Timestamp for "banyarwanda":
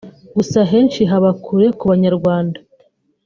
1.91-2.59